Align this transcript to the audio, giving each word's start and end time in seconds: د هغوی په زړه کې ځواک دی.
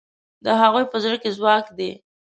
د 0.45 0.47
هغوی 0.61 0.85
په 0.91 0.97
زړه 1.03 1.17
کې 1.21 1.29
ځواک 1.37 1.65
دی. 1.77 1.91